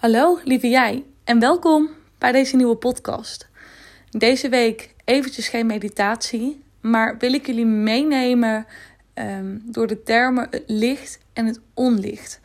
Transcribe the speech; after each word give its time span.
Hallo 0.00 0.38
lieve 0.44 0.68
jij 0.68 1.04
en 1.24 1.38
welkom 1.38 1.90
bij 2.18 2.32
deze 2.32 2.56
nieuwe 2.56 2.76
podcast. 2.76 3.48
Deze 4.10 4.48
week 4.48 4.94
eventjes 5.04 5.48
geen 5.48 5.66
meditatie, 5.66 6.62
maar 6.80 7.18
wil 7.18 7.32
ik 7.32 7.46
jullie 7.46 7.66
meenemen 7.66 8.66
ehm, 9.14 9.58
door 9.62 9.86
de 9.86 10.02
termen 10.02 10.46
het 10.50 10.62
licht 10.66 11.18
en 11.32 11.46
het 11.46 11.60
onlicht. 11.74 12.40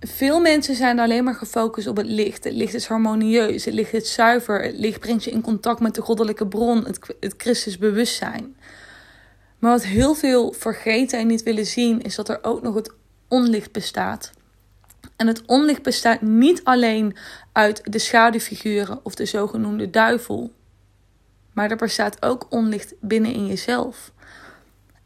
Veel 0.00 0.40
mensen 0.40 0.74
zijn 0.74 0.98
alleen 0.98 1.24
maar 1.24 1.34
gefocust 1.34 1.86
op 1.86 1.96
het 1.96 2.06
licht. 2.06 2.44
Het 2.44 2.52
licht 2.52 2.74
is 2.74 2.86
harmonieus, 2.86 3.64
het 3.64 3.74
licht 3.74 3.92
is 3.92 4.12
zuiver, 4.12 4.62
het 4.62 4.78
licht 4.78 5.00
brengt 5.00 5.24
je 5.24 5.30
in 5.30 5.40
contact 5.40 5.80
met 5.80 5.94
de 5.94 6.02
goddelijke 6.02 6.46
bron, 6.46 6.84
het, 6.84 6.98
het 7.20 7.34
Christus 7.36 7.78
bewustzijn. 7.78 8.56
Maar 9.58 9.70
wat 9.70 9.84
heel 9.84 10.14
veel 10.14 10.52
vergeten 10.52 11.18
en 11.18 11.26
niet 11.26 11.42
willen 11.42 11.66
zien, 11.66 12.02
is 12.02 12.14
dat 12.14 12.28
er 12.28 12.38
ook 12.42 12.62
nog 12.62 12.74
het 12.74 12.92
onlicht 13.28 13.72
bestaat. 13.72 14.32
En 15.16 15.26
het 15.26 15.42
onlicht 15.46 15.82
bestaat 15.82 16.20
niet 16.20 16.64
alleen 16.64 17.16
uit 17.52 17.92
de 17.92 17.98
schaduwfiguren 17.98 19.00
of 19.02 19.14
de 19.14 19.26
zogenoemde 19.26 19.90
duivel, 19.90 20.52
maar 21.52 21.70
er 21.70 21.76
bestaat 21.76 22.22
ook 22.22 22.46
onlicht 22.48 22.94
binnen 23.00 23.32
in 23.32 23.46
jezelf. 23.46 24.12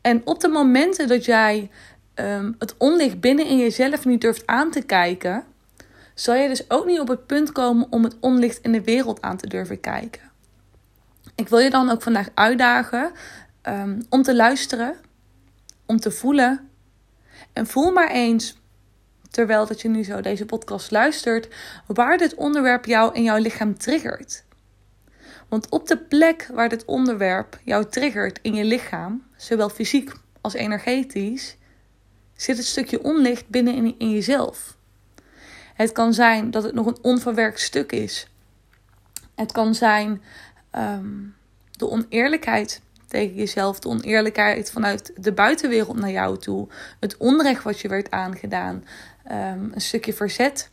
En 0.01 0.23
op 0.25 0.41
de 0.41 0.49
momenten 0.49 1.09
dat 1.09 1.25
jij 1.25 1.71
um, 2.15 2.55
het 2.59 2.75
onlicht 2.79 3.21
binnen 3.21 3.47
in 3.47 3.59
jezelf 3.59 4.05
niet 4.05 4.21
durft 4.21 4.47
aan 4.47 4.71
te 4.71 4.83
kijken, 4.83 5.45
zal 6.15 6.35
je 6.35 6.49
dus 6.49 6.71
ook 6.71 6.87
niet 6.87 7.01
op 7.01 7.09
het 7.09 7.27
punt 7.27 7.53
komen 7.53 7.87
om 7.91 8.05
het 8.05 8.17
onlicht 8.21 8.59
in 8.61 8.73
de 8.73 8.83
wereld 8.83 9.23
aan 9.23 9.37
te 9.37 9.47
durven 9.47 9.81
kijken. 9.81 10.23
Ik 11.35 11.49
wil 11.49 11.59
je 11.59 11.71
dan 11.71 11.91
ook 11.91 12.03
vandaag 12.03 12.29
uitdagen 12.35 13.13
um, 13.63 14.07
om 14.09 14.23
te 14.23 14.35
luisteren, 14.35 14.97
om 15.87 16.01
te 16.01 16.11
voelen. 16.11 16.69
En 17.53 17.67
voel 17.67 17.93
maar 17.93 18.11
eens 18.11 18.57
terwijl 19.31 19.67
dat 19.67 19.81
je 19.81 19.89
nu 19.89 20.05
zo 20.05 20.21
deze 20.21 20.47
podcast 20.47 20.91
luistert, 20.91 21.49
waar 21.87 22.19
dit 22.19 22.35
onderwerp 22.35 22.85
jou 22.85 23.15
in 23.15 23.23
jouw 23.23 23.39
lichaam 23.39 23.79
triggert. 23.79 24.45
Want 25.49 25.69
op 25.69 25.87
de 25.87 25.99
plek 25.99 26.49
waar 26.53 26.69
dit 26.69 26.85
onderwerp 26.85 27.59
jou 27.65 27.87
triggert 27.89 28.39
in 28.43 28.55
je 28.55 28.65
lichaam, 28.65 29.27
zowel 29.37 29.69
fysiek 29.69 30.13
als 30.41 30.55
energetisch, 30.55 31.57
zit 32.37 32.57
het 32.57 32.67
stukje 32.67 33.03
onlicht 33.03 33.49
binnen 33.49 33.75
in, 33.75 33.95
in 33.99 34.11
jezelf. 34.11 34.77
Het 35.75 35.93
kan 35.93 36.15
zijn 36.15 36.51
dat 36.51 36.63
het 36.63 36.75
nog 36.75 36.87
een 36.87 36.99
onverwerkt 37.03 37.61
stuk 37.61 37.93
is. 37.93 38.29
Het 39.35 39.53
kan 39.53 39.75
zijn 39.75 40.23
um, 40.79 41.35
de 41.71 41.91
oneerlijkheid 41.91 42.81
tegen 43.09 43.35
jezelf, 43.35 43.79
de 43.79 43.89
oneerlijkheid 43.89 44.71
vanuit 44.71 45.13
de 45.17 45.33
buitenwereld 45.33 45.97
naar 45.97 46.11
jou 46.11 46.39
toe, 46.39 46.69
het 47.01 47.17
onrecht 47.17 47.63
wat 47.63 47.81
je 47.81 47.89
werd 47.89 48.11
aangedaan, 48.11 48.85
um, 49.33 49.71
een 49.75 49.81
stukje 49.81 50.13
verzet. 50.13 50.71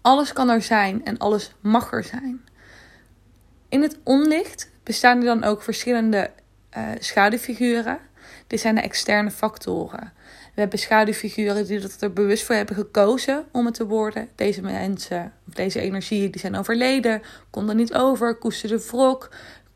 Alles 0.00 0.32
kan 0.32 0.48
er 0.48 0.62
zijn 0.62 1.04
en 1.04 1.18
alles 1.18 1.54
mag 1.60 1.92
er 1.92 2.04
zijn. 2.04 2.40
In 3.68 3.82
het 3.82 3.98
onlicht 4.02 4.70
bestaan 4.82 5.18
er 5.18 5.24
dan 5.24 5.44
ook 5.44 5.62
verschillende 5.62 6.30
uh, 6.76 6.88
schaduwfiguren. 6.98 7.98
Dit 8.46 8.60
zijn 8.60 8.74
de 8.74 8.80
externe 8.80 9.30
factoren. 9.30 10.12
We 10.54 10.60
hebben 10.60 10.78
schaduwfiguren 10.78 11.66
die 11.66 11.80
dat 11.80 12.00
er 12.00 12.12
bewust 12.12 12.44
voor 12.44 12.54
hebben 12.54 12.76
gekozen 12.76 13.44
om 13.52 13.66
het 13.66 13.74
te 13.74 13.86
worden. 13.86 14.28
Deze 14.34 14.62
mensen, 14.62 15.32
of 15.48 15.54
deze 15.54 15.80
energieën, 15.80 16.30
die 16.30 16.40
zijn 16.40 16.56
overleden, 16.56 17.22
konden 17.50 17.76
niet 17.76 17.94
over, 17.94 18.34
koesterden 18.34 18.80
wrok, 18.80 19.28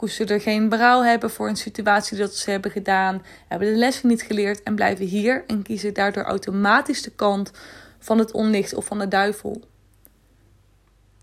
koesterden 0.03 0.41
geen 0.41 0.69
berouw 0.69 1.03
hebben 1.03 1.31
voor 1.31 1.48
een 1.48 1.56
situatie 1.56 2.19
dat 2.19 2.34
ze 2.34 2.50
hebben 2.50 2.70
gedaan, 2.70 3.25
hebben 3.48 3.72
de 3.72 3.78
lessen 3.78 4.09
niet 4.09 4.22
geleerd 4.22 4.62
en 4.62 4.75
blijven 4.75 5.06
hier 5.06 5.44
en 5.47 5.62
kiezen 5.62 5.94
daardoor 5.94 6.22
automatisch 6.22 7.03
de 7.03 7.11
kant 7.11 7.50
van 7.98 8.19
het 8.19 8.33
onlicht 8.33 8.75
of 8.75 8.84
van 8.84 8.98
de 8.98 9.09
duivel. 9.09 9.62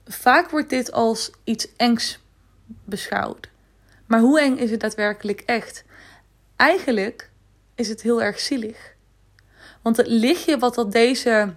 Vaak 0.05 0.49
wordt 0.49 0.69
dit 0.69 0.91
als 0.91 1.31
iets 1.43 1.67
engs 1.75 2.19
beschouwd. 2.65 3.49
Maar 4.05 4.19
hoe 4.19 4.41
eng 4.41 4.57
is 4.57 4.71
het 4.71 4.79
daadwerkelijk 4.79 5.41
echt? 5.41 5.83
Eigenlijk 6.55 7.29
is 7.75 7.89
het 7.89 8.01
heel 8.01 8.21
erg 8.21 8.39
zielig. 8.39 8.93
Want 9.81 9.97
het 9.97 10.07
lichtje 10.07 10.57
wat 10.57 10.75
dat 10.75 10.91
deze 10.91 11.53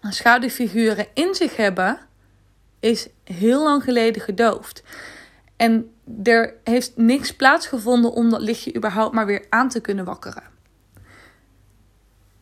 schaduwfiguren 0.00 1.06
in 1.14 1.34
zich 1.34 1.56
hebben, 1.56 1.98
is 2.80 3.08
heel 3.24 3.62
lang 3.62 3.82
geleden 3.82 4.22
gedoofd. 4.22 4.82
En 5.56 5.92
er 6.22 6.54
heeft 6.64 6.96
niks 6.96 7.36
plaatsgevonden 7.36 8.12
om 8.12 8.30
dat 8.30 8.40
lichtje 8.40 8.76
überhaupt 8.76 9.14
maar 9.14 9.26
weer 9.26 9.46
aan 9.48 9.68
te 9.68 9.80
kunnen 9.80 10.04
wakkeren. 10.04 10.42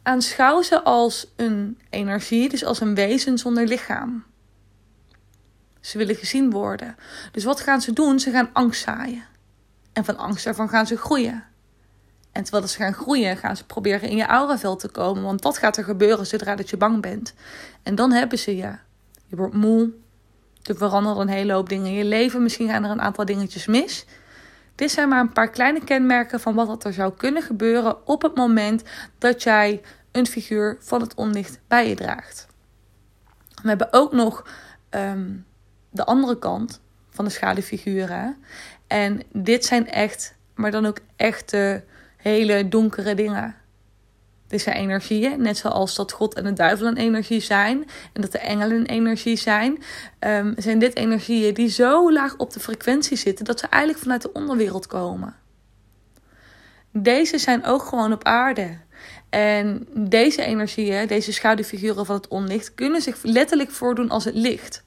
Aanschouw 0.03 0.63
ze 0.63 0.83
als 0.83 1.33
een 1.37 1.79
energie, 1.91 2.49
dus 2.49 2.65
als 2.65 2.81
een 2.81 2.95
wezen 2.95 3.39
zonder 3.39 3.67
lichaam. 3.67 4.25
Ze 5.81 5.99
willen 5.99 6.15
gezien 6.15 6.51
worden. 6.51 6.97
Dus 7.33 7.45
wat 7.45 7.61
gaan 7.61 7.81
ze 7.81 7.93
doen? 7.93 8.21
Ze 8.21 8.31
gaan 8.31 8.51
angst 8.53 8.83
zaaien. 8.83 9.25
En 9.93 10.05
van 10.05 10.17
angst 10.17 10.45
daarvan 10.45 10.69
gaan 10.69 10.87
ze 10.87 10.97
groeien. 10.97 11.45
En 12.33 12.43
terwijl 12.43 12.67
ze 12.67 12.77
gaan 12.77 12.93
groeien, 12.93 13.37
gaan 13.37 13.57
ze 13.57 13.67
proberen 13.67 14.09
in 14.09 14.17
je 14.17 14.27
auraveld 14.27 14.81
te 14.81 14.89
komen. 14.89 15.23
Want 15.23 15.43
dat 15.43 15.59
gaat 15.59 15.77
er 15.77 15.85
gebeuren 15.85 16.27
zodra 16.27 16.57
dat 16.57 16.71
je 16.71 16.77
bang 16.77 17.03
bent. 17.03 17.35
En 17.83 17.95
dan 17.95 18.13
hebben 18.13 18.39
ze 18.39 18.57
je. 18.57 18.73
Je 19.27 19.37
wordt 19.37 19.55
moe, 19.55 19.91
er 20.69 20.77
veranderen 20.77 21.21
een 21.21 21.29
hele 21.29 21.53
hoop 21.53 21.69
dingen 21.69 21.87
in 21.87 21.93
je 21.93 22.05
leven. 22.05 22.43
Misschien 22.43 22.69
gaan 22.69 22.85
er 22.85 22.91
een 22.91 23.01
aantal 23.01 23.25
dingetjes 23.25 23.67
mis. 23.67 24.07
Dit 24.75 24.91
zijn 24.91 25.09
maar 25.09 25.21
een 25.21 25.33
paar 25.33 25.51
kleine 25.51 25.85
kenmerken 25.85 26.41
van 26.41 26.55
wat 26.55 26.85
er 26.85 26.93
zou 26.93 27.13
kunnen 27.17 27.43
gebeuren 27.43 28.07
op 28.07 28.23
het 28.23 28.37
moment 28.37 28.83
dat 29.19 29.43
jij 29.43 29.83
een 30.13 30.27
figuur 30.27 30.77
van 30.81 31.01
het 31.01 31.15
onlicht 31.15 31.61
bij 31.69 31.89
je 31.89 31.95
draagt. 31.95 32.47
We 33.63 33.69
hebben 33.69 33.93
ook 33.93 34.13
nog 34.13 34.47
ehm, 34.89 35.31
de 35.91 36.05
andere 36.05 36.39
kant 36.39 36.81
van 37.11 37.25
de 37.25 37.31
schaduwfiguren. 37.31 38.37
En 38.87 39.23
dit 39.33 39.65
zijn 39.65 39.91
echt, 39.91 40.35
maar 40.55 40.71
dan 40.71 40.87
ook 40.87 40.99
echte 41.17 41.85
hele 42.17 42.69
donkere 42.69 43.15
dingen. 43.15 43.55
Dit 44.49 44.61
zijn 44.61 44.77
energieën, 44.77 45.43
net 45.43 45.57
zoals 45.57 45.95
dat 45.95 46.13
God 46.13 46.35
en 46.35 46.45
de 46.45 46.53
duivel 46.53 46.87
een 46.87 46.97
energie 46.97 47.41
zijn 47.41 47.89
en 48.13 48.21
dat 48.21 48.33
de 48.33 48.39
engelen 48.39 48.77
een 48.77 48.87
energie 48.87 49.37
zijn, 49.37 49.83
um, 50.21 50.55
zijn 50.57 50.79
dit 50.79 50.97
energieën 50.97 51.55
die 51.55 51.69
zo 51.69 52.13
laag 52.13 52.37
op 52.37 52.53
de 52.53 52.61
frequentie 52.61 53.17
zitten 53.17 53.45
dat 53.45 53.61
ze 53.61 53.67
eigenlijk 53.67 54.03
vanuit 54.03 54.23
de 54.23 54.33
onderwereld 54.33 54.87
komen. 54.87 55.35
Deze 56.93 57.39
zijn 57.39 57.65
ook 57.65 57.83
gewoon 57.83 58.13
op 58.13 58.25
aarde. 58.25 58.79
En 59.31 59.89
deze 59.95 60.43
energieën, 60.43 61.07
deze 61.07 61.33
schaduwfiguren 61.33 62.07
van 62.07 62.17
het 62.17 62.29
onlicht, 62.29 62.75
kunnen 62.75 63.03
zich 63.03 63.19
letterlijk 63.23 63.71
voordoen 63.71 64.11
als 64.11 64.25
het 64.25 64.35
licht. 64.35 64.85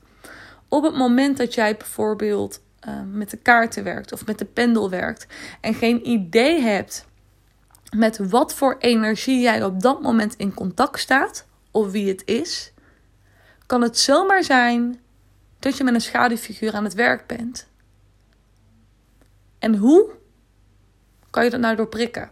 Op 0.68 0.84
het 0.84 0.96
moment 0.96 1.38
dat 1.38 1.54
jij 1.54 1.78
bijvoorbeeld 1.78 2.62
uh, 2.88 2.94
met 3.12 3.30
de 3.30 3.38
kaarten 3.38 3.84
werkt 3.84 4.14
of 4.14 4.26
met 4.26 4.38
de 4.38 4.46
pendel 4.46 4.90
werkt 4.90 5.28
en 5.62 5.74
geen 5.74 6.08
idee 6.08 6.62
hebt 6.62 7.08
met 7.96 8.30
wat 8.30 8.54
voor 8.54 8.76
energie 8.80 9.40
jij 9.40 9.64
op 9.64 9.82
dat 9.82 10.02
moment 10.02 10.36
in 10.36 10.54
contact 10.54 11.00
staat, 11.00 11.48
of 11.72 11.92
wie 11.92 12.08
het 12.08 12.22
is, 12.26 12.72
kan 13.66 13.82
het 13.82 13.98
zomaar 13.98 14.44
zijn 14.44 15.00
dat 15.60 15.78
je 15.78 15.84
met 15.84 15.94
een 15.94 16.02
schaduwfiguur 16.02 16.74
aan 16.74 16.84
het 16.84 16.94
werk 16.94 17.28
bent. 17.28 17.68
En 19.60 19.76
hoe 19.76 20.12
kan 21.30 21.44
je 21.44 21.50
dat 21.50 21.60
nou 21.60 21.76
doorprikken? 21.76 22.30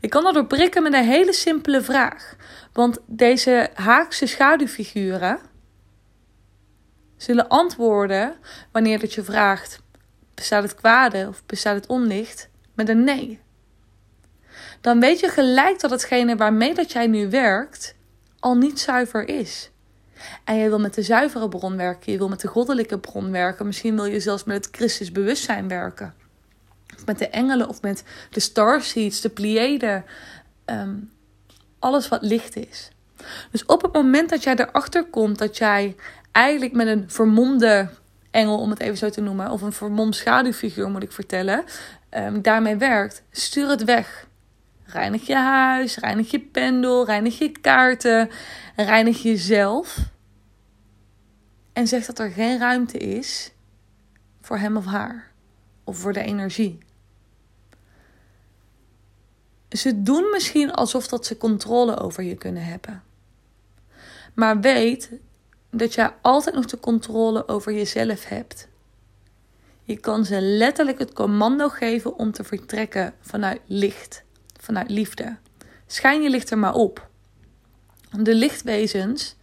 Je 0.00 0.08
kan 0.08 0.22
dat 0.22 0.34
doorprikken 0.34 0.82
met 0.82 0.92
een 0.92 1.04
hele 1.04 1.32
simpele 1.32 1.82
vraag. 1.82 2.36
Want 2.72 2.98
deze 3.06 3.70
haakse 3.74 4.26
schaduwfiguren 4.26 5.38
zullen 7.16 7.48
antwoorden 7.48 8.36
wanneer 8.72 8.98
dat 8.98 9.14
je 9.14 9.22
vraagt: 9.22 9.82
bestaat 10.34 10.62
het 10.62 10.74
kwade 10.74 11.26
of 11.28 11.42
bestaat 11.46 11.74
het 11.74 11.86
onlicht? 11.86 12.48
Met 12.74 12.88
een 12.88 13.04
nee 13.04 13.40
dan 14.84 15.00
weet 15.00 15.20
je 15.20 15.28
gelijk 15.28 15.80
dat 15.80 15.90
hetgene 15.90 16.36
waarmee 16.36 16.74
dat 16.74 16.92
jij 16.92 17.06
nu 17.06 17.30
werkt 17.30 17.94
al 18.38 18.56
niet 18.56 18.80
zuiver 18.80 19.28
is. 19.28 19.70
En 20.44 20.56
je 20.56 20.68
wil 20.68 20.78
met 20.78 20.94
de 20.94 21.02
zuivere 21.02 21.48
bron 21.48 21.76
werken, 21.76 22.12
je 22.12 22.18
wil 22.18 22.28
met 22.28 22.40
de 22.40 22.48
goddelijke 22.48 22.98
bron 22.98 23.30
werken, 23.30 23.66
misschien 23.66 23.94
wil 23.94 24.04
je 24.04 24.20
zelfs 24.20 24.44
met 24.44 24.64
het 24.64 24.76
Christus 24.76 25.12
bewustzijn 25.12 25.68
werken. 25.68 26.14
Of 26.96 27.06
met 27.06 27.18
de 27.18 27.28
engelen 27.28 27.68
of 27.68 27.82
met 27.82 28.04
de 28.30 28.40
starseeds, 28.40 29.20
de 29.20 29.28
Pleieden, 29.28 30.04
ehm, 30.64 30.94
alles 31.78 32.08
wat 32.08 32.22
licht 32.22 32.56
is. 32.56 32.90
Dus 33.50 33.64
op 33.66 33.82
het 33.82 33.92
moment 33.92 34.30
dat 34.30 34.42
jij 34.42 34.54
erachter 34.56 35.04
komt 35.04 35.38
dat 35.38 35.56
jij 35.56 35.96
eigenlijk 36.32 36.72
met 36.72 36.86
een 36.86 37.10
vermomde 37.10 37.88
engel, 38.30 38.58
om 38.58 38.70
het 38.70 38.80
even 38.80 38.98
zo 38.98 39.10
te 39.10 39.20
noemen, 39.20 39.50
of 39.50 39.62
een 39.62 39.72
vermomd 39.72 40.16
schaduwfiguur 40.16 40.88
moet 40.88 41.02
ik 41.02 41.12
vertellen, 41.12 41.64
um, 42.10 42.42
daarmee 42.42 42.76
werkt, 42.76 43.22
stuur 43.30 43.68
het 43.68 43.84
weg. 43.84 44.26
Reinig 44.84 45.26
je 45.26 45.36
huis, 45.36 45.96
reinig 45.96 46.30
je 46.30 46.40
pendel, 46.40 47.06
reinig 47.06 47.38
je 47.38 47.50
kaarten, 47.50 48.30
reinig 48.76 49.22
jezelf. 49.22 49.98
En 51.72 51.86
zeg 51.86 52.06
dat 52.06 52.18
er 52.18 52.30
geen 52.30 52.58
ruimte 52.58 52.98
is 52.98 53.52
voor 54.40 54.58
hem 54.58 54.76
of 54.76 54.84
haar 54.84 55.32
of 55.84 55.98
voor 55.98 56.12
de 56.12 56.22
energie. 56.22 56.78
Ze 59.68 60.02
doen 60.02 60.30
misschien 60.30 60.72
alsof 60.72 61.08
dat 61.08 61.26
ze 61.26 61.36
controle 61.36 61.98
over 61.98 62.22
je 62.22 62.34
kunnen 62.34 62.64
hebben. 62.64 63.02
Maar 64.34 64.60
weet 64.60 65.10
dat 65.70 65.94
jij 65.94 66.14
altijd 66.20 66.54
nog 66.54 66.64
de 66.64 66.80
controle 66.80 67.48
over 67.48 67.72
jezelf 67.72 68.24
hebt. 68.24 68.68
Je 69.82 69.96
kan 69.96 70.24
ze 70.24 70.40
letterlijk 70.40 70.98
het 70.98 71.12
commando 71.12 71.68
geven 71.68 72.18
om 72.18 72.32
te 72.32 72.44
vertrekken 72.44 73.14
vanuit 73.20 73.60
licht, 73.66 74.24
vanuit 74.64 74.90
liefde. 74.90 75.36
Schijn 75.86 76.22
je 76.22 76.30
licht 76.30 76.50
er 76.50 76.58
maar 76.58 76.74
op. 76.74 77.08
De 78.10 78.34
lichtwezens 78.34 79.36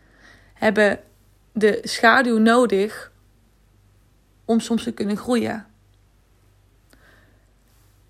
hebben 0.53 0.99
de 1.51 1.79
schaduw 1.83 2.37
nodig 2.37 3.11
om 4.45 4.59
soms 4.59 4.83
te 4.83 4.91
kunnen 4.91 5.17
groeien. 5.17 5.65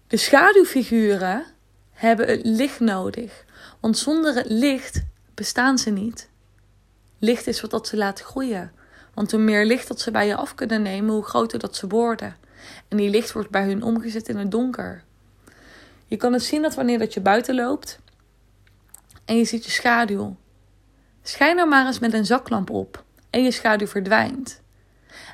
De 0.07 0.17
schaduwfiguren 0.17 1.45
hebben 1.91 2.27
het 2.27 2.41
licht 2.43 2.79
nodig, 2.79 3.45
want 3.79 3.97
zonder 3.97 4.35
het 4.35 4.49
licht 4.49 5.03
bestaan 5.33 5.77
ze 5.77 5.89
niet. 5.89 6.29
Licht 7.19 7.47
is 7.47 7.61
wat 7.61 7.71
dat 7.71 7.87
ze 7.87 7.97
laten 7.97 8.25
groeien. 8.25 8.71
Want 9.13 9.31
hoe 9.31 9.39
meer 9.39 9.65
licht 9.65 9.87
dat 9.87 9.99
ze 9.99 10.11
bij 10.11 10.27
je 10.27 10.35
af 10.35 10.55
kunnen 10.55 10.81
nemen, 10.81 11.13
hoe 11.13 11.23
groter 11.23 11.59
dat 11.59 11.75
ze 11.75 11.87
worden. 11.87 12.35
En 12.87 12.97
die 12.97 13.09
licht 13.09 13.31
wordt 13.31 13.49
bij 13.49 13.65
hun 13.65 13.83
omgezet 13.83 14.29
in 14.29 14.37
het 14.37 14.51
donker. 14.51 15.03
Je 16.11 16.17
kan 16.17 16.33
het 16.33 16.43
zien 16.43 16.61
dat 16.61 16.75
wanneer 16.75 16.99
dat 16.99 17.13
je 17.13 17.21
buiten 17.21 17.55
loopt 17.55 17.99
en 19.25 19.37
je 19.37 19.45
ziet 19.45 19.65
je 19.65 19.71
schaduw. 19.71 20.35
Schijn 21.21 21.57
er 21.57 21.67
maar 21.67 21.85
eens 21.85 21.99
met 21.99 22.13
een 22.13 22.25
zaklamp 22.25 22.69
op 22.69 23.03
en 23.29 23.43
je 23.43 23.51
schaduw 23.51 23.87
verdwijnt. 23.87 24.61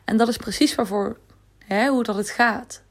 En 0.05 0.17
dat 0.17 0.27
is 0.27 0.37
precies 0.37 0.75
waarvoor, 0.75 1.17
hè, 1.65 1.87
hoe 1.87 2.03
dat 2.03 2.15
het 2.15 2.29
gaat. 2.29 2.81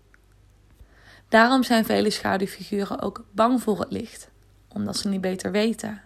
Daarom 1.28 1.62
zijn 1.62 1.84
vele 1.84 2.10
schaduwfiguren 2.10 3.00
ook 3.00 3.24
bang 3.30 3.62
voor 3.62 3.80
het 3.80 3.92
licht, 3.92 4.28
omdat 4.68 4.96
ze 4.96 5.08
niet 5.08 5.20
beter 5.20 5.50
weten. 5.50 6.02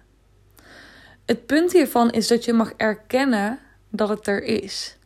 Het 1.24 1.46
punt 1.46 1.72
hiervan 1.72 2.10
is 2.10 2.28
dat 2.28 2.44
je 2.44 2.52
mag 2.52 2.72
erkennen 2.76 3.58
dat 3.90 4.08
het 4.08 4.26
er 4.26 4.42
is. 4.42 4.96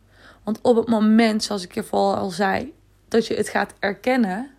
Want 0.43 0.59
op 0.61 0.75
het 0.75 0.87
moment, 0.87 1.43
zoals 1.43 1.63
ik 1.63 1.73
je 1.73 1.89
al 1.89 2.29
zei, 2.29 2.73
dat 3.07 3.27
je 3.27 3.35
het 3.35 3.49
gaat 3.49 3.73
erkennen, 3.79 4.54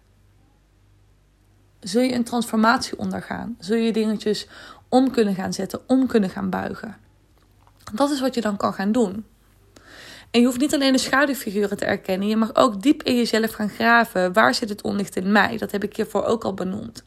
zul 1.88 2.03
je 2.03 2.12
een 2.12 2.25
transformatie 2.25 2.99
ondergaan. 2.99 3.56
Zul 3.59 3.77
je 3.77 3.93
dingetjes 3.93 4.47
om 4.88 5.11
kunnen 5.11 5.35
gaan 5.35 5.53
zetten, 5.53 5.81
om 5.87 6.06
kunnen 6.06 6.31
gaan 6.31 6.50
buigen. 6.50 6.97
Dat 7.94 8.11
is 8.11 8.21
wat 8.21 8.35
je 8.35 8.41
dan 8.41 8.56
kan 8.56 8.75
gaan 8.75 8.93
doen. 8.93 9.25
En 10.31 10.41
je 10.41 10.47
hoeft 10.47 10.61
niet 10.61 10.75
alleen 10.75 10.93
de 10.93 10.99
schaduwfiguren 10.99 11.77
te 11.77 11.85
erkennen, 11.85 12.29
je 12.29 12.37
mag 12.37 12.55
ook 12.55 12.83
diep 12.83 13.03
in 13.03 13.17
jezelf 13.17 13.53
gaan 13.53 13.69
graven. 13.69 14.33
Waar 14.33 14.55
zit 14.55 14.69
het 14.69 14.83
onlicht 14.83 15.17
in 15.17 15.33
mij? 15.33 15.56
Dat 15.56 15.71
heb 15.71 15.85
ik 15.85 15.97
hiervoor 15.97 16.25
ook 16.25 16.44
al 16.44 16.55
benoemd. 16.55 17.05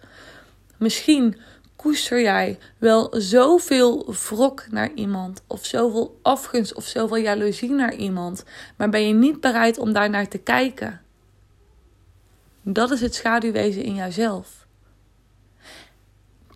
Misschien 0.77 1.37
koester 1.75 2.21
jij 2.21 2.57
wel 2.77 3.09
zoveel 3.11 4.13
wrok 4.29 4.65
naar 4.69 4.91
iemand, 4.95 5.41
of 5.47 5.65
zoveel 5.65 6.19
afgunst 6.21 6.73
of 6.73 6.85
zoveel 6.85 7.17
jaloezie 7.17 7.71
naar 7.71 7.93
iemand, 7.93 8.43
maar 8.77 8.89
ben 8.89 9.07
je 9.07 9.13
niet 9.13 9.41
bereid 9.41 9.77
om 9.77 9.93
daar 9.93 10.09
naar 10.09 10.27
te 10.27 10.37
kijken? 10.37 11.01
Dat 12.61 12.91
is 12.91 13.01
het 13.01 13.15
schaduwwezen 13.15 13.83
in 13.83 13.95
jouzelf. 13.95 14.58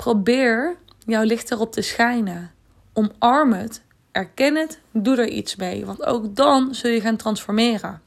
Probeer 0.04 0.78
jouw 1.06 1.24
licht 1.24 1.52
erop 1.52 1.72
te 1.72 1.82
schijnen. 1.82 2.52
Omarm 2.94 3.54
het, 3.54 3.82
erken 4.12 4.56
het, 4.56 4.80
doe 4.92 5.18
er 5.18 5.28
iets 5.28 5.56
mee, 5.56 5.86
want 5.86 6.06
ook 6.06 6.36
dan 6.36 6.76
zul 6.76 6.92
je 6.92 7.02
gaan 7.02 7.16
transformeren. 7.16 8.02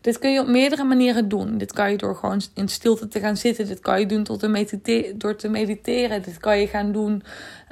Dit 0.00 0.18
kun 0.18 0.32
je 0.32 0.40
op 0.40 0.46
meerdere 0.46 0.84
manieren 0.84 1.28
doen. 1.28 1.58
Dit 1.58 1.72
kan 1.72 1.90
je 1.90 1.96
door 1.96 2.16
gewoon 2.16 2.40
in 2.54 2.68
stilte 2.68 3.08
te 3.08 3.20
gaan 3.20 3.36
zitten. 3.36 3.66
Dit 3.66 3.80
kan 3.80 4.00
je 4.00 4.06
doen 4.06 4.24
te, 4.24 5.14
door 5.16 5.36
te 5.36 5.48
mediteren. 5.48 6.22
Dit 6.22 6.38
kan 6.38 6.58
je 6.58 6.66
gaan 6.66 6.92
doen 6.92 7.22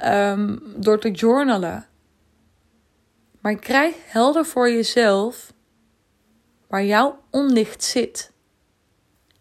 um, 0.05 0.61
door 0.75 0.99
te 0.99 1.11
journalen. 1.11 1.85
Maar 3.39 3.55
krijg 3.55 3.95
helder 4.05 4.45
voor 4.45 4.69
jezelf 4.71 5.53
waar 6.67 6.85
jouw 6.85 7.19
onlicht 7.29 7.83
zit. 7.83 8.31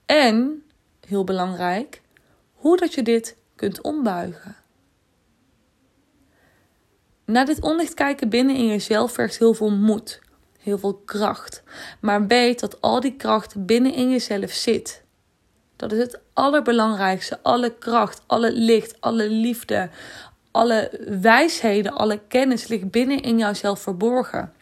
En, 0.06 0.62
heel 1.06 1.25
belangrijk, 1.25 2.02
hoe 2.65 2.77
dat 2.77 2.95
je 2.95 3.03
dit 3.03 3.37
kunt 3.55 3.81
ombuigen. 3.81 4.57
Naar 7.25 7.47
dit 7.47 7.61
onlicht 7.61 7.95
kijken 7.95 8.29
binnen 8.29 8.57
in 8.57 8.67
jezelf 8.67 9.13
vergt 9.13 9.39
heel 9.39 9.55
veel 9.55 9.71
moed 9.71 10.21
heel 10.65 10.79
veel 10.79 11.03
kracht. 11.05 11.63
Maar 12.01 12.27
weet 12.27 12.61
dat 12.61 12.81
al 12.81 13.01
die 13.01 13.17
kracht 13.17 13.67
binnen 13.67 13.95
in 13.95 14.11
jezelf 14.11 14.51
zit. 14.51 15.03
Dat 15.77 15.93
is 15.93 15.99
het 15.99 16.21
allerbelangrijkste. 16.33 17.39
Alle 17.43 17.75
kracht, 17.79 18.23
alle 18.27 18.53
licht, 18.53 19.01
alle 19.01 19.29
liefde, 19.29 19.89
alle 20.51 20.91
wijsheden, 21.21 21.93
alle 21.93 22.21
kennis 22.29 22.67
ligt 22.67 22.91
binnen 22.91 23.23
in 23.23 23.39
jouzelf 23.39 23.81
verborgen. 23.81 24.53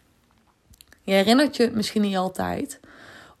Je 1.01 1.13
herinnert 1.13 1.55
je 1.55 1.71
misschien 1.73 2.01
niet 2.01 2.17
altijd, 2.17 2.79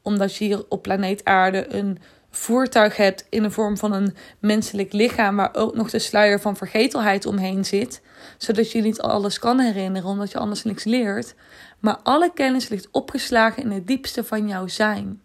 omdat 0.01 0.35
je 0.35 0.45
hier 0.45 0.65
op 0.69 0.81
planeet 0.81 1.25
Aarde 1.25 1.73
een 1.73 1.97
voertuig 2.35 2.97
hebt 2.97 3.25
in 3.29 3.43
de 3.43 3.51
vorm 3.51 3.77
van 3.77 3.93
een 3.93 4.15
menselijk 4.39 4.93
lichaam, 4.93 5.35
waar 5.35 5.55
ook 5.55 5.75
nog 5.75 5.89
de 5.89 5.99
sluier 5.99 6.39
van 6.39 6.57
vergetelheid 6.57 7.25
omheen 7.25 7.65
zit, 7.65 8.01
zodat 8.37 8.71
je 8.71 8.81
niet 8.81 9.01
alles 9.01 9.39
kan 9.39 9.59
herinneren, 9.59 10.09
omdat 10.09 10.31
je 10.31 10.37
anders 10.37 10.63
niks 10.63 10.83
leert. 10.83 11.35
Maar 11.79 11.97
alle 12.03 12.31
kennis 12.33 12.67
ligt 12.67 12.87
opgeslagen 12.91 13.63
in 13.63 13.71
het 13.71 13.87
diepste 13.87 14.23
van 14.23 14.47
jouw 14.47 14.67
zijn. 14.67 15.21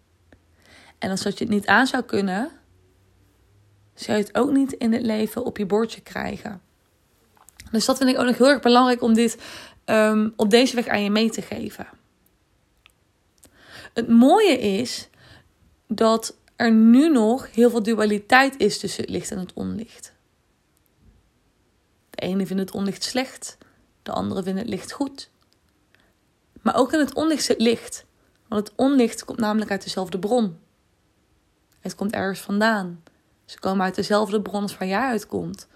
En 0.98 1.10
als 1.10 1.22
dat 1.22 1.38
je 1.38 1.44
het 1.44 1.54
niet 1.54 1.66
aan 1.66 1.86
zou 1.86 2.02
kunnen, 2.02 2.50
zou 3.94 4.18
je 4.18 4.24
het 4.24 4.34
ook 4.36 4.50
niet 4.50 4.72
in 4.72 4.92
het 4.92 5.02
leven 5.02 5.44
op 5.44 5.56
je 5.58 5.66
bordje 5.66 6.00
krijgen. 6.00 6.60
Dus 7.70 7.84
dat 7.84 7.96
vind 7.96 8.10
ik 8.10 8.18
ook 8.18 8.26
nog 8.26 8.36
heel 8.38 8.48
erg 8.48 8.60
belangrijk 8.60 9.02
om 9.02 9.14
dit 9.14 9.38
um, 9.84 10.32
op 10.36 10.50
deze 10.50 10.74
weg 10.74 10.86
aan 10.86 11.02
je 11.02 11.10
mee 11.10 11.30
te 11.30 11.42
geven. 11.42 11.86
Het 13.94 14.08
mooie 14.08 14.58
is 14.58 15.08
dat 15.86 16.37
er 16.58 16.72
nu 16.72 17.08
nog 17.08 17.54
heel 17.54 17.70
veel 17.70 17.82
dualiteit 17.82 18.56
is 18.56 18.78
tussen 18.78 19.02
het 19.02 19.10
licht 19.10 19.30
en 19.30 19.38
het 19.38 19.52
onlicht. 19.52 20.12
De 22.10 22.20
ene 22.20 22.46
vindt 22.46 22.62
het 22.62 22.70
onlicht 22.70 23.02
slecht, 23.02 23.58
de 24.02 24.12
andere 24.12 24.42
vindt 24.42 24.58
het 24.58 24.68
licht 24.68 24.92
goed. 24.92 25.30
Maar 26.62 26.76
ook 26.76 26.92
in 26.92 26.98
het 26.98 27.14
onlicht 27.14 27.44
zit 27.44 27.60
licht. 27.60 28.04
Want 28.48 28.68
het 28.68 28.76
onlicht 28.76 29.24
komt 29.24 29.38
namelijk 29.38 29.70
uit 29.70 29.82
dezelfde 29.82 30.18
bron. 30.18 30.58
Het 31.80 31.94
komt 31.94 32.12
ergens 32.12 32.40
vandaan. 32.40 33.02
Ze 33.44 33.58
komen 33.58 33.84
uit 33.84 33.94
dezelfde 33.94 34.42
bron 34.42 34.62
als 34.62 34.78
waar 34.78 34.88
jij 34.88 35.00
uitkomt. 35.00 35.68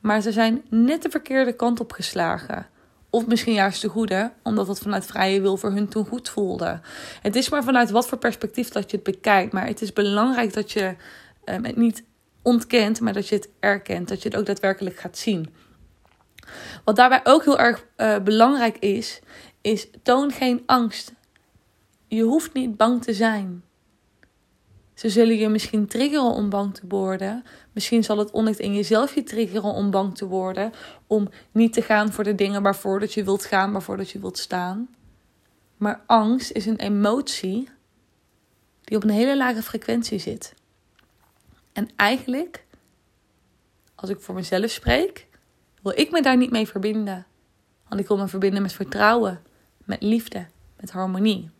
Maar 0.00 0.20
ze 0.20 0.32
zijn 0.32 0.64
net 0.68 1.02
de 1.02 1.10
verkeerde 1.10 1.52
kant 1.52 1.80
op 1.80 1.92
geslagen. 1.92 2.66
Of 3.14 3.26
misschien 3.26 3.52
juist 3.52 3.82
de 3.82 3.88
goede, 3.88 4.32
omdat 4.42 4.68
het 4.68 4.78
vanuit 4.78 5.06
vrije 5.06 5.40
wil 5.40 5.56
voor 5.56 5.70
hun 5.70 5.88
toen 5.88 6.06
goed 6.06 6.28
voelde. 6.28 6.80
Het 7.22 7.36
is 7.36 7.48
maar 7.48 7.64
vanuit 7.64 7.90
wat 7.90 8.08
voor 8.08 8.18
perspectief 8.18 8.68
dat 8.68 8.90
je 8.90 8.96
het 8.96 9.04
bekijkt. 9.04 9.52
Maar 9.52 9.66
het 9.66 9.82
is 9.82 9.92
belangrijk 9.92 10.52
dat 10.52 10.72
je 10.72 10.96
um, 11.44 11.64
het 11.64 11.76
niet 11.76 12.04
ontkent, 12.42 13.00
maar 13.00 13.12
dat 13.12 13.28
je 13.28 13.34
het 13.34 13.48
erkent. 13.60 14.08
Dat 14.08 14.22
je 14.22 14.28
het 14.28 14.38
ook 14.38 14.46
daadwerkelijk 14.46 14.96
gaat 14.96 15.18
zien. 15.18 15.54
Wat 16.84 16.96
daarbij 16.96 17.20
ook 17.24 17.44
heel 17.44 17.58
erg 17.58 17.86
uh, 17.96 18.18
belangrijk 18.18 18.76
is, 18.78 19.20
is 19.60 19.88
toon 20.02 20.30
geen 20.30 20.62
angst. 20.66 21.12
Je 22.08 22.22
hoeft 22.22 22.52
niet 22.52 22.76
bang 22.76 23.02
te 23.02 23.14
zijn. 23.14 23.64
Ze 24.94 25.08
zullen 25.08 25.36
je 25.36 25.48
misschien 25.48 25.86
triggeren 25.86 26.32
om 26.32 26.50
bang 26.50 26.74
te 26.74 26.86
worden. 26.88 27.44
Misschien 27.72 28.04
zal 28.04 28.18
het 28.18 28.30
onlicht 28.30 28.58
in 28.58 28.74
jezelf 28.74 29.14
je 29.14 29.22
triggeren 29.22 29.72
om 29.72 29.90
bang 29.90 30.16
te 30.16 30.26
worden. 30.26 30.72
Om 31.06 31.28
niet 31.52 31.72
te 31.72 31.82
gaan 31.82 32.12
voor 32.12 32.24
de 32.24 32.34
dingen 32.34 32.62
waarvoor 32.62 33.00
dat 33.00 33.14
je 33.14 33.24
wilt 33.24 33.44
gaan, 33.44 33.72
waarvoor 33.72 33.96
dat 33.96 34.10
je 34.10 34.18
wilt 34.18 34.38
staan. 34.38 34.88
Maar 35.76 36.02
angst 36.06 36.50
is 36.50 36.66
een 36.66 36.78
emotie 36.78 37.68
die 38.84 38.96
op 38.96 39.02
een 39.02 39.10
hele 39.10 39.36
lage 39.36 39.62
frequentie 39.62 40.18
zit. 40.18 40.54
En 41.72 41.88
eigenlijk, 41.96 42.64
als 43.94 44.10
ik 44.10 44.20
voor 44.20 44.34
mezelf 44.34 44.70
spreek, 44.70 45.26
wil 45.82 45.98
ik 45.98 46.10
me 46.10 46.22
daar 46.22 46.36
niet 46.36 46.50
mee 46.50 46.66
verbinden. 46.66 47.26
Want 47.88 48.00
ik 48.00 48.08
wil 48.08 48.16
me 48.16 48.28
verbinden 48.28 48.62
met 48.62 48.72
vertrouwen, 48.72 49.42
met 49.84 50.02
liefde, 50.02 50.46
met 50.80 50.90
harmonie. 50.90 51.50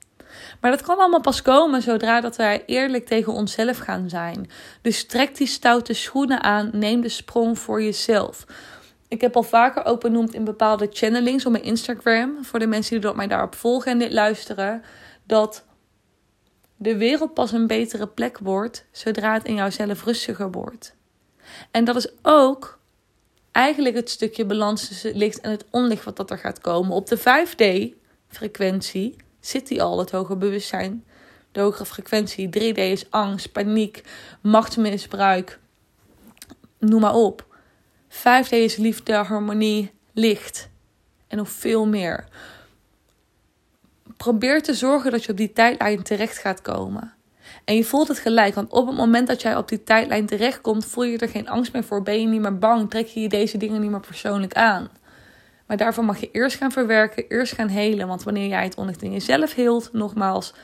Maar 0.61 0.71
dat 0.71 0.83
kan 0.83 0.99
allemaal 0.99 1.21
pas 1.21 1.43
komen 1.43 1.83
zodra 1.83 2.21
dat 2.21 2.37
wij 2.37 2.63
eerlijk 2.67 3.07
tegen 3.07 3.33
onszelf 3.33 3.79
gaan 3.79 4.09
zijn. 4.09 4.51
Dus 4.83 5.07
trek 5.07 5.37
die 5.37 5.47
stoute 5.47 5.93
schoenen 5.93 6.43
aan, 6.43 6.71
neem 6.73 7.01
de 7.01 7.09
sprong 7.09 7.59
voor 7.59 7.83
jezelf. 7.83 8.45
Ik 9.09 9.21
heb 9.21 9.37
al 9.37 9.43
vaker 9.43 9.85
ook 9.85 10.01
benoemd 10.01 10.35
in 10.35 10.45
bepaalde 10.45 10.89
channelings 10.91 11.47
op 11.47 11.53
mijn 11.53 11.65
Instagram, 11.65 12.45
voor 12.45 12.59
de 12.59 12.67
mensen 12.67 13.01
die 13.01 13.15
mij 13.15 13.27
daarop 13.27 13.55
volgen 13.55 13.93
en 13.93 13.99
dit 13.99 14.13
luisteren, 14.13 14.83
dat 15.27 15.65
de 16.77 16.97
wereld 16.97 17.35
pas 17.35 17.53
een 17.53 17.67
betere 17.67 18.07
plek 18.07 18.39
wordt 18.39 18.85
zodra 18.91 19.33
het 19.33 19.45
in 19.45 19.55
jouzelf 19.55 20.05
rustiger 20.05 20.51
wordt. 20.51 20.95
En 21.71 21.85
dat 21.85 21.97
is 21.97 22.09
ook 22.23 22.79
eigenlijk 23.53 23.95
het 23.95 24.11
stukje 24.11 24.45
balans 24.45 24.89
tussen 24.89 25.17
licht 25.17 25.41
en 25.41 25.51
het 25.51 25.65
onlicht 25.71 26.05
wat 26.05 26.17
dat 26.17 26.31
er 26.31 26.39
gaat 26.39 26.61
komen. 26.61 26.93
Op 26.93 27.07
de 27.07 27.19
5D-frequentie 27.19 29.17
zit 29.47 29.69
die 29.69 29.83
al, 29.83 29.99
het 29.99 30.11
hoger 30.11 30.39
bewustzijn. 30.39 31.05
De 31.53 31.61
hogere 31.61 31.87
frequentie. 31.87 32.47
3D 32.47 32.79
is 32.79 33.11
angst, 33.11 33.53
paniek, 33.53 34.03
machtsmisbruik. 34.41 35.59
Noem 36.79 37.01
maar 37.01 37.15
op. 37.15 37.47
5D 38.09 38.49
is 38.49 38.77
liefde, 38.77 39.15
harmonie, 39.15 39.91
licht. 40.13 40.69
En 41.29 41.37
nog 41.37 41.51
veel 41.51 41.87
meer. 41.87 42.25
probeer 44.17 44.63
te 44.63 44.75
zorgen 44.75 45.11
dat 45.11 45.25
je 45.25 45.31
op 45.31 45.37
die 45.37 45.53
tijdlijn 45.53 46.03
terecht 46.03 46.39
gaat 46.39 46.63
komen. 46.63 47.15
En 47.65 47.77
je 47.77 47.85
voelt 47.85 48.09
het 48.09 48.19
gelijk, 48.19 48.55
want 48.55 48.73
op 48.73 48.87
het 48.87 48.97
moment 48.97 49.27
dat 49.27 49.43
jij 49.43 49.57
op 49.57 49.69
die 49.69 49.83
tijdlijn 49.83 50.27
terechtkomt, 50.27 50.85
voel 50.85 51.05
je 51.05 51.19
er 51.19 51.29
geen 51.29 51.49
angst 51.49 51.73
meer 51.73 51.85
voor, 51.85 52.03
ben 52.03 52.21
je 52.21 52.27
niet 52.27 52.41
meer 52.41 52.59
bang, 52.59 52.91
trek 52.91 53.07
je 53.07 53.21
je 53.21 53.29
deze 53.29 53.59
dingen 53.59 53.81
niet 53.81 53.91
meer 53.91 54.01
persoonlijk 54.01 54.55
aan. 54.55 54.91
Maar 55.67 55.77
daarvoor 55.77 56.05
mag 56.05 56.21
je 56.21 56.31
eerst 56.31 56.57
gaan 56.57 56.73
verwerken, 56.73 57.29
eerst 57.29 57.53
gaan 57.53 57.69
helen. 57.69 58.09
Want 58.09 58.23
wanneer 58.23 58.49
jij 58.49 58.65
het 58.65 58.75
onlicht 58.75 59.03
in 59.03 59.13
jezelf 59.13 59.55
heelt, 59.55 59.93
nogmaals, 59.93 60.55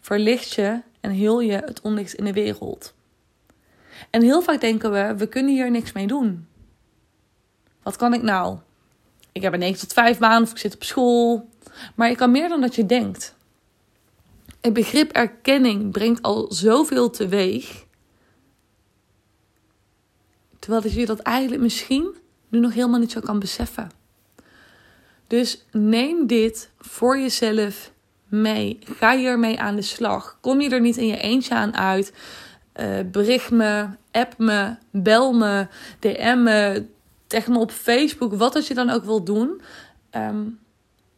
verlicht 0.00 0.52
je 0.52 0.80
en 1.00 1.10
heel 1.10 1.40
je 1.40 1.62
het 1.64 1.80
onlicht 1.80 2.14
in 2.14 2.24
de 2.24 2.32
wereld. 2.32 2.94
En 4.10 4.22
heel 4.22 4.42
vaak 4.42 4.60
denken 4.60 4.92
we, 4.92 5.14
we 5.16 5.26
kunnen 5.28 5.54
hier 5.54 5.70
niks 5.70 5.92
mee 5.92 6.06
doen. 6.06 6.46
Wat 7.82 7.96
kan 7.96 8.14
ik 8.14 8.22
nou? 8.22 8.58
Ik 9.32 9.42
heb 9.42 9.52
een 9.52 9.58
9 9.58 9.78
tot 9.78 9.92
5 9.92 10.18
baan 10.18 10.42
of 10.42 10.50
ik 10.50 10.58
zit 10.58 10.74
op 10.74 10.84
school. 10.84 11.48
Maar 11.94 12.10
ik 12.10 12.16
kan 12.16 12.30
meer 12.30 12.48
dan 12.48 12.60
dat 12.60 12.74
je 12.74 12.86
denkt. 12.86 13.34
Het 14.60 14.72
begrip 14.72 15.12
erkenning 15.12 15.92
brengt 15.92 16.22
al 16.22 16.52
zoveel 16.52 17.10
teweeg. 17.10 17.84
Terwijl 20.58 20.88
je 20.88 21.06
dat 21.06 21.18
eigenlijk 21.18 21.62
misschien 21.62 22.14
nu 22.48 22.60
nog 22.60 22.74
helemaal 22.74 23.00
niet 23.00 23.12
zo 23.12 23.20
kan 23.20 23.38
beseffen. 23.38 23.90
Dus 25.28 25.64
neem 25.72 26.26
dit 26.26 26.70
voor 26.78 27.18
jezelf 27.18 27.92
mee. 28.28 28.78
Ga 28.84 29.16
hiermee 29.16 29.60
aan 29.60 29.76
de 29.76 29.82
slag. 29.82 30.38
Kom 30.40 30.60
je 30.60 30.70
er 30.70 30.80
niet 30.80 30.96
in 30.96 31.06
je 31.06 31.18
eentje 31.18 31.54
aan 31.54 31.76
uit? 31.76 32.12
Uh, 32.80 32.98
bericht 33.12 33.50
me, 33.50 33.86
app 34.10 34.34
me, 34.38 34.76
bel 34.90 35.32
me, 35.32 35.66
DM 35.98 36.42
me, 36.42 36.86
tegen 37.26 37.52
me 37.52 37.58
op 37.58 37.70
Facebook, 37.70 38.34
wat 38.34 38.54
als 38.54 38.68
je 38.68 38.74
dan 38.74 38.90
ook 38.90 39.04
wil 39.04 39.24
doen. 39.24 39.60
Ehm, 40.10 40.44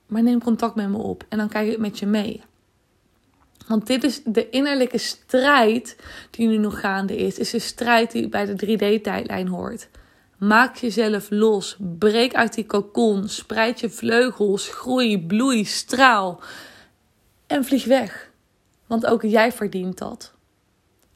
maar 0.07 0.23
neem 0.23 0.43
contact 0.43 0.75
met 0.75 0.89
me 0.89 0.97
op 0.97 1.25
en 1.29 1.39
dan 1.39 1.49
kijk 1.49 1.73
ik 1.73 1.79
met 1.79 1.99
je 1.99 2.07
mee. 2.07 2.43
Want 3.67 3.87
dit 3.87 4.05
is 4.05 4.21
de 4.25 4.51
innerlijke 4.51 4.99
strijd 4.99 5.97
die 6.31 6.49
nu 6.49 6.57
nog 6.57 6.81
gaande 6.81 7.17
is. 7.17 7.39
Is 7.39 7.51
de 7.51 7.59
strijd 7.59 8.13
die 8.13 8.29
bij 8.29 8.47
de 8.47 8.57
3D-tijdlijn 8.57 9.49
hoort. 9.49 9.89
Maak 10.41 10.77
jezelf 10.77 11.31
los. 11.31 11.77
Breek 11.79 12.35
uit 12.35 12.55
die 12.55 12.67
kokon. 12.67 13.29
Spreid 13.29 13.81
je 13.81 13.91
vleugels. 13.91 14.69
Groei, 14.69 15.27
bloei, 15.27 15.65
straal. 15.65 16.41
En 17.47 17.65
vlieg 17.65 17.85
weg. 17.85 18.31
Want 18.87 19.07
ook 19.07 19.23
jij 19.23 19.53
verdient 19.53 19.99
dat. 19.99 20.33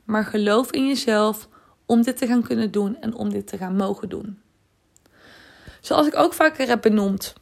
Maar 0.05 0.25
geloof 0.25 0.71
in 0.71 0.87
jezelf 0.87 1.49
om 1.87 2.03
dit 2.03 2.17
te 2.17 2.27
gaan 2.27 2.43
kunnen 2.43 2.71
doen 2.71 3.01
en 3.01 3.15
om 3.15 3.31
dit 3.31 3.47
te 3.47 3.57
gaan 3.57 3.77
mogen 3.77 4.09
doen. 4.09 4.39
Zoals 5.81 6.07
ik 6.07 6.17
ook 6.17 6.33
vaker 6.33 6.69
heb 6.69 6.83
benoemd, 6.83 7.33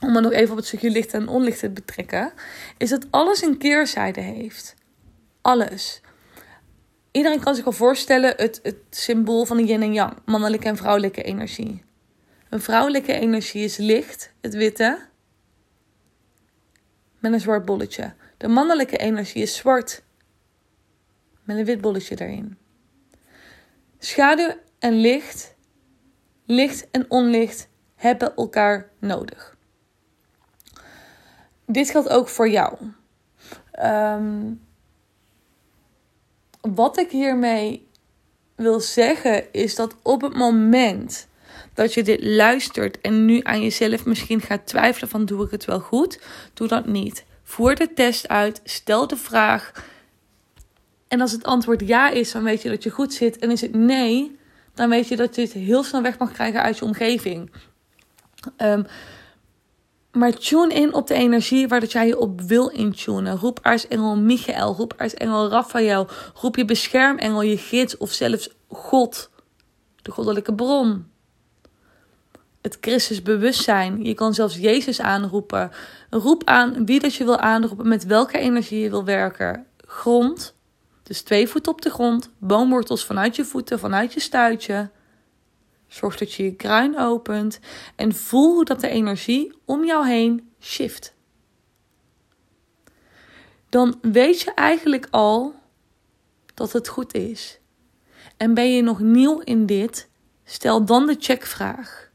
om 0.00 0.16
er 0.16 0.22
nog 0.22 0.32
even 0.32 0.50
op 0.50 0.56
het 0.56 0.66
stukje 0.66 0.90
licht 0.90 1.14
en 1.14 1.28
onlicht 1.28 1.58
te 1.58 1.70
betrekken, 1.70 2.32
is 2.78 2.90
dat 2.90 3.06
alles 3.10 3.42
een 3.42 3.58
keerzijde 3.58 4.20
heeft. 4.20 4.74
Alles. 5.40 6.00
Iedereen 7.12 7.40
kan 7.40 7.54
zich 7.54 7.66
al 7.66 7.72
voorstellen 7.72 8.34
het, 8.36 8.60
het 8.62 8.76
symbool 8.90 9.44
van 9.44 9.56
de 9.56 9.64
yin 9.64 9.82
en 9.82 9.92
yang, 9.92 10.16
mannelijke 10.24 10.68
en 10.68 10.76
vrouwelijke 10.76 11.22
energie. 11.22 11.84
Een 12.48 12.60
vrouwelijke 12.60 13.12
energie 13.12 13.64
is 13.64 13.76
licht, 13.76 14.32
het 14.40 14.54
witte, 14.54 14.98
met 17.18 17.32
een 17.32 17.40
zwart 17.40 17.64
bolletje. 17.64 18.14
De 18.36 18.48
mannelijke 18.48 18.96
energie 18.96 19.42
is 19.42 19.56
zwart, 19.56 20.02
met 21.44 21.56
een 21.56 21.64
wit 21.64 21.80
bolletje 21.80 22.20
erin. 22.20 22.58
Schaduw 23.98 24.54
en 24.78 24.92
licht, 24.92 25.54
licht 26.46 26.90
en 26.90 27.10
onlicht 27.10 27.68
hebben 27.94 28.36
elkaar 28.36 28.90
nodig. 28.98 29.56
Dit 31.66 31.90
geldt 31.90 32.08
ook 32.08 32.28
voor 32.28 32.48
jou. 32.48 32.78
Um, 33.82 34.60
wat 36.62 36.98
ik 36.98 37.10
hiermee 37.10 37.86
wil 38.54 38.80
zeggen 38.80 39.52
is 39.52 39.74
dat 39.74 39.94
op 40.02 40.20
het 40.20 40.34
moment 40.34 41.26
dat 41.74 41.94
je 41.94 42.02
dit 42.02 42.24
luistert 42.24 43.00
en 43.00 43.24
nu 43.24 43.40
aan 43.42 43.62
jezelf 43.62 44.04
misschien 44.04 44.40
gaat 44.40 44.66
twijfelen 44.66 45.08
van 45.08 45.24
doe 45.24 45.44
ik 45.44 45.50
het 45.50 45.64
wel 45.64 45.80
goed, 45.80 46.18
doe 46.54 46.68
dat 46.68 46.86
niet. 46.86 47.24
Voer 47.42 47.74
de 47.74 47.92
test 47.92 48.28
uit, 48.28 48.60
stel 48.64 49.06
de 49.06 49.16
vraag. 49.16 49.72
En 51.08 51.20
als 51.20 51.32
het 51.32 51.44
antwoord 51.44 51.86
ja 51.86 52.10
is, 52.10 52.32
dan 52.32 52.42
weet 52.42 52.62
je 52.62 52.68
dat 52.68 52.82
je 52.82 52.90
goed 52.90 53.14
zit. 53.14 53.38
En 53.38 53.50
is 53.50 53.60
het 53.60 53.74
nee, 53.74 54.38
dan 54.74 54.88
weet 54.88 55.08
je 55.08 55.16
dat 55.16 55.34
je 55.34 55.40
het 55.40 55.52
heel 55.52 55.82
snel 55.82 56.02
weg 56.02 56.18
mag 56.18 56.32
krijgen 56.32 56.62
uit 56.62 56.78
je 56.78 56.84
omgeving. 56.84 57.50
Um, 58.58 58.86
maar 60.12 60.32
tune 60.32 60.74
in 60.74 60.94
op 60.94 61.06
de 61.06 61.14
energie 61.14 61.68
waar 61.68 61.80
dat 61.80 61.92
jij 61.92 62.06
je 62.06 62.18
op 62.18 62.40
wil 62.40 62.68
intunen. 62.68 63.36
Roep 63.36 63.58
aartsengel 63.62 64.16
Michael, 64.16 64.74
roep 64.74 64.94
aartsengel 64.96 65.48
Raphaël, 65.48 66.08
roep 66.34 66.56
je 66.56 66.64
beschermengel, 66.64 67.42
je 67.42 67.56
gids 67.56 67.96
of 67.96 68.10
zelfs 68.10 68.48
God, 68.68 69.30
de 70.02 70.10
goddelijke 70.10 70.54
bron. 70.54 71.10
Het 72.60 72.78
Christus 72.80 73.22
bewustzijn. 73.22 74.04
Je 74.04 74.14
kan 74.14 74.34
zelfs 74.34 74.56
Jezus 74.56 75.00
aanroepen. 75.00 75.70
Roep 76.10 76.44
aan 76.44 76.86
wie 76.86 77.00
dat 77.00 77.14
je 77.14 77.24
wil 77.24 77.38
aanroepen, 77.38 77.88
met 77.88 78.04
welke 78.04 78.38
energie 78.38 78.80
je 78.80 78.90
wil 78.90 79.04
werken. 79.04 79.66
Grond, 79.86 80.54
dus 81.02 81.22
twee 81.22 81.48
voeten 81.48 81.72
op 81.72 81.82
de 81.82 81.90
grond, 81.90 82.30
boomwortels 82.38 83.04
vanuit 83.04 83.36
je 83.36 83.44
voeten, 83.44 83.78
vanuit 83.78 84.12
je 84.12 84.20
stuitje. 84.20 84.90
Zorg 85.92 86.16
dat 86.16 86.32
je 86.32 86.44
je 86.44 86.54
kruin 86.54 86.98
opent 86.98 87.60
en 87.96 88.14
voel 88.14 88.64
dat 88.64 88.80
de 88.80 88.88
energie 88.88 89.52
om 89.64 89.84
jou 89.84 90.06
heen 90.06 90.50
shift. 90.60 91.14
Dan 93.68 93.98
weet 94.02 94.40
je 94.40 94.54
eigenlijk 94.54 95.08
al 95.10 95.54
dat 96.54 96.72
het 96.72 96.88
goed 96.88 97.14
is. 97.14 97.60
En 98.36 98.54
ben 98.54 98.72
je 98.72 98.82
nog 98.82 99.00
nieuw 99.00 99.40
in 99.40 99.66
dit, 99.66 100.08
stel 100.44 100.84
dan 100.84 101.06
de 101.06 101.16
checkvraag. 101.18 102.10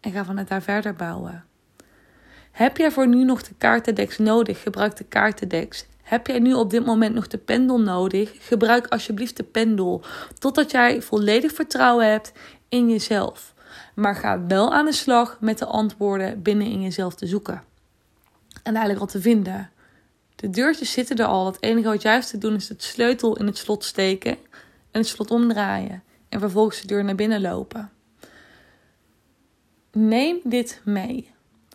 En 0.00 0.12
ga 0.12 0.24
vanuit 0.24 0.48
daar 0.48 0.62
verder 0.62 0.94
bouwen. 0.94 1.44
Heb 2.50 2.76
jij 2.76 2.90
voor 2.90 3.08
nu 3.08 3.24
nog 3.24 3.42
de 3.42 3.54
kaartendeks 3.58 4.18
nodig? 4.18 4.62
Gebruik 4.62 4.96
de 4.96 5.04
kaartendeks. 5.04 5.86
Heb 6.02 6.26
jij 6.26 6.38
nu 6.38 6.54
op 6.54 6.70
dit 6.70 6.86
moment 6.86 7.14
nog 7.14 7.26
de 7.26 7.38
pendel 7.38 7.80
nodig? 7.80 8.32
Gebruik 8.38 8.86
alsjeblieft 8.86 9.36
de 9.36 9.44
pendel. 9.44 10.04
Totdat 10.38 10.70
jij 10.70 11.02
volledig 11.02 11.52
vertrouwen 11.52 12.10
hebt 12.10 12.32
in 12.72 12.90
jezelf. 12.90 13.54
Maar 13.94 14.16
ga 14.16 14.46
wel 14.46 14.72
aan 14.72 14.84
de 14.84 14.92
slag 14.92 15.36
met 15.40 15.58
de 15.58 15.66
antwoorden 15.66 16.42
binnen 16.42 16.66
in 16.66 16.82
jezelf 16.82 17.14
te 17.14 17.26
zoeken. 17.26 17.62
En 18.62 18.74
eigenlijk 18.74 19.00
al 19.00 19.06
te 19.06 19.20
vinden. 19.20 19.70
De 20.36 20.50
deurtjes 20.50 20.92
zitten 20.92 21.16
er 21.16 21.24
al. 21.24 21.46
Het 21.46 21.62
enige 21.62 21.88
wat 21.88 22.02
juist 22.02 22.30
te 22.30 22.38
doen 22.38 22.54
is 22.54 22.68
het 22.68 22.82
sleutel 22.82 23.36
in 23.36 23.46
het 23.46 23.58
slot 23.58 23.84
steken 23.84 24.30
en 24.90 25.00
het 25.00 25.06
slot 25.06 25.30
omdraaien. 25.30 26.02
En 26.28 26.40
vervolgens 26.40 26.80
de 26.80 26.86
deur 26.86 27.04
naar 27.04 27.14
binnen 27.14 27.40
lopen. 27.40 27.90
Neem 29.92 30.40
dit 30.44 30.80
mee. 30.84 31.30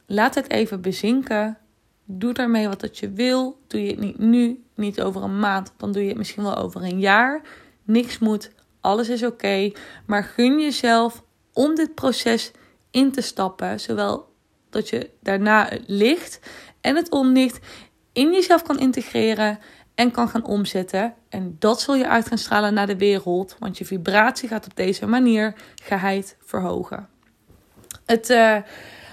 Laat 0.05 0.35
het 0.35 0.49
even 0.49 0.81
bezinken. 0.81 1.57
Doe 2.05 2.33
daarmee 2.33 2.67
wat 2.67 2.79
dat 2.79 2.97
je 2.97 3.11
wil. 3.11 3.59
Doe 3.67 3.83
je 3.83 3.89
het 3.89 3.99
niet 3.99 4.19
nu, 4.19 4.63
niet 4.75 5.01
over 5.01 5.23
een 5.23 5.39
maand, 5.39 5.71
dan 5.77 5.91
doe 5.91 6.01
je 6.01 6.07
het 6.07 6.17
misschien 6.17 6.43
wel 6.43 6.55
over 6.55 6.83
een 6.83 6.99
jaar. 6.99 7.41
Niks 7.83 8.19
moet, 8.19 8.51
alles 8.87 9.09
is 9.09 9.23
oké. 9.23 9.71
maar 10.05 10.23
gun 10.23 10.59
jezelf 10.59 11.23
om 11.53 11.75
dit 11.75 11.95
proces 11.95 12.51
in 12.91 13.11
te 13.11 13.21
stappen. 13.21 13.79
Zowel 13.79 14.33
dat 14.69 14.89
je 14.89 15.09
daarna 15.21 15.67
het 15.69 15.83
licht 15.87 16.39
en 16.81 16.95
het 16.95 17.11
onlicht 17.11 17.59
in 18.13 18.33
jezelf 18.33 18.63
kan 18.63 18.79
integreren 18.79 19.59
en 19.95 20.11
kan 20.11 20.29
gaan 20.29 20.45
omzetten. 20.45 21.13
En 21.29 21.55
dat 21.59 21.81
zul 21.81 21.95
je 21.95 22.07
uit 22.07 22.27
gaan 22.27 22.37
stralen 22.37 22.73
naar 22.73 22.87
de 22.87 22.97
wereld, 22.97 23.55
want 23.59 23.77
je 23.77 23.85
vibratie 23.85 24.49
gaat 24.49 24.65
op 24.65 24.75
deze 24.75 25.07
manier 25.07 25.53
geheid 25.83 26.37
verhogen. 26.39 27.09
Het 28.05 28.29
uh, 28.29 28.57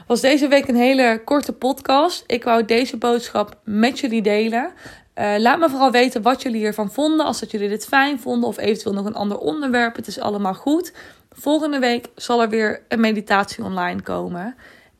was 0.06 0.20
deze 0.20 0.48
week 0.48 0.68
een 0.68 0.76
hele 0.76 1.20
korte 1.24 1.52
podcast. 1.52 2.24
Ik 2.26 2.44
wou 2.44 2.64
deze 2.64 2.96
boodschap 2.96 3.60
met 3.64 3.98
jullie 3.98 4.22
delen. 4.22 4.72
Uh, 5.14 5.34
laat 5.38 5.58
me 5.58 5.68
vooral 5.70 5.90
weten 5.90 6.22
wat 6.22 6.42
jullie 6.42 6.60
hiervan 6.60 6.92
vonden. 6.92 7.26
Als 7.26 7.40
dat 7.40 7.50
jullie 7.50 7.68
dit 7.68 7.86
fijn 7.86 8.20
vonden 8.20 8.48
of 8.48 8.58
eventueel 8.58 8.94
nog 8.94 9.06
een 9.06 9.14
ander 9.14 9.38
onderwerp. 9.38 9.96
Het 9.96 10.06
is 10.06 10.20
allemaal 10.20 10.54
goed. 10.54 10.92
Volgende 11.30 11.78
week 11.78 12.08
zal 12.14 12.42
er 12.42 12.48
weer 12.48 12.82
een 12.88 13.00
meditatie 13.00 13.64
online 13.64 14.02
komen. 14.02 14.56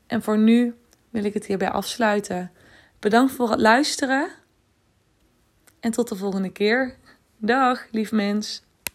En 0.07 0.23
voor 0.23 0.39
nu 0.39 0.75
wil 1.11 1.25
ik 1.25 1.35
het 1.35 1.47
hierbij 1.47 1.71
afsluiten. 1.71 2.53
Bedankt 2.99 3.33
voor 3.33 3.51
het 3.51 3.61
luisteren. 3.61 4.29
En 5.81 5.91
tot 5.91 6.09
de 6.09 6.17
volgende 6.17 6.51
keer. 6.51 6.97
Dag, 7.37 7.87
lief 7.91 8.13
mens. 8.13 8.64